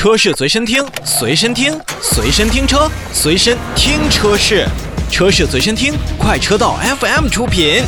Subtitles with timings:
[0.00, 4.66] 车市随身听，随身听，随身听车，随身听车市，
[5.10, 7.82] 车市随身听，快车道 FM 出品。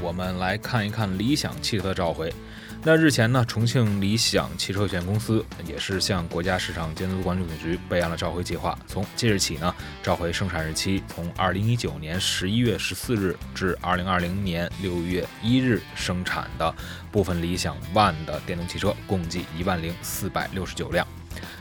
[0.00, 2.32] 我们来看一看理想汽车的召回。
[2.82, 8.76] 那日前呢，重庆理想汽车有限公司也是向国家市场监督管理总局备案了召回计划。
[8.86, 16.74] 从即日起呢，召回生产日期从二零一九年十一月十四日至二零二零年六月一日生产的
[17.12, 21.06] 部分理想 ONE 的电动汽车，共计一万零四百六十九辆。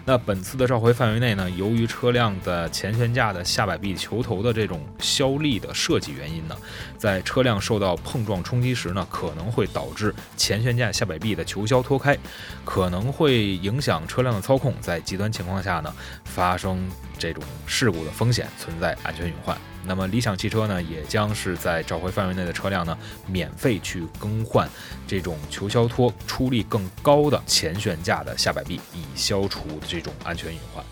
[0.06, 6.58] 那本次的召回范围内呢，由于车辆的前悬架的下摆臂球头的这种销力的设计原因呢，
[6.98, 12.18] 在车辆受到碰撞冲击时呢，可能会导致前悬架下摆臂的球销脱开，
[12.66, 19.56] 可能会影响车辆的操控，在极端情况下呢，发生这种事故的风险，存在安全隐患。
[19.86, 24.70] 那么理想汽车呢，也将是在召回范围内的车辆呢，免费去更换
[25.08, 30.84] 这种球销脱出力更高的前悬架的下摆臂，以消除这种安全隐患。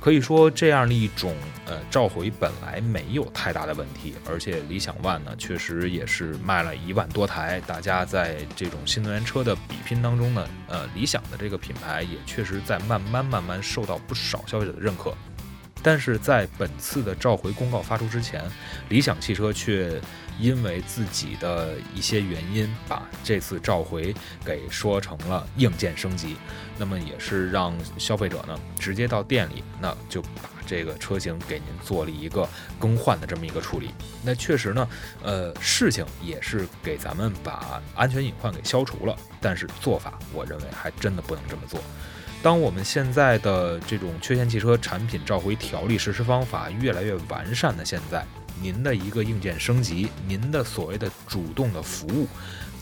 [0.00, 1.32] 可以说，这样的一种
[1.64, 7.62] 呃召回本来没有太大的问题，而且理想 ONE 呢，确实也是卖了一万多台。
[7.68, 15.14] 大家在这种新能源车的比拼当中呢，呃，理想的这个品牌也确实在慢慢慢慢受到不少消费者的认可。
[15.82, 18.42] 但是在本次的召回公告发出之前，
[18.88, 20.00] 理想汽车却
[20.38, 26.36] 因为自己的一些原因，把这次召回给说成了硬件升级。
[26.78, 33.90] 那么也是让消费者呢直接到店里，那就把这个车型给您做了一个更换的这么一个处理。
[34.22, 34.88] 那确实呢，
[35.22, 39.16] 呃，事情也是给咱们把安全隐患给消除了。
[39.40, 41.80] 但是做法，我认为还真的不能这么做。
[42.42, 48.26] 当我们现在的这种缺陷汽车产品召回条例实施方法越来越完善的现在，
[48.60, 52.26] 您的一个硬件升级，您的所谓的主动的服务，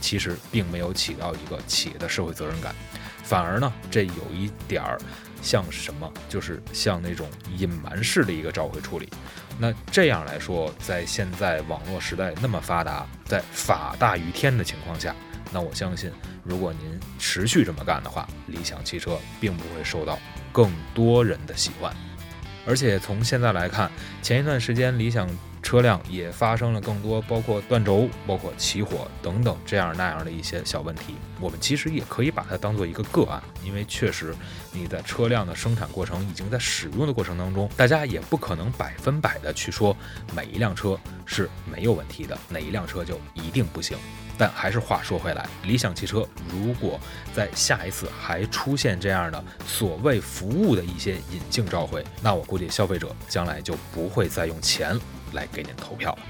[0.01, 2.75] 其实并没有起到一个企业的社会责任感，
[3.23, 4.99] 反而呢，这有一点儿
[5.43, 7.29] 像什么，就是像那种
[7.59, 9.11] 隐瞒式的一个召回处理。
[9.59, 15.15] 那这样来说，在现在网络时代那么发达，在法大于天的情况下。
[15.53, 16.11] 那我相信，
[16.45, 20.19] 如果您持续这么干的话，理想汽车并不会受到
[20.53, 21.95] 更多人的喜欢。
[22.67, 23.91] 而且从现在来看，
[24.23, 25.29] 前一段时间理想
[25.71, 31.15] 车辆也发生了更多，包括断轴、包括起火等等这样那样的一些小问题。
[31.39, 34.35] 我们其实也可以把它当做一个个案，因为确实
[34.73, 39.97] 你在车辆的生产过程已经在使用的过程当中，大家也不可能百分百的去说
[40.35, 43.97] 每一辆车是没有问题的，哪一辆车就一定不行。
[44.37, 46.99] 但还是话说回来，理想汽车如果
[47.33, 54.99] 在下一次还出现这样的所谓服务的一些隐性召回，那我估计消费者将来就不会再用钱
[55.33, 56.23] 来给您投票了。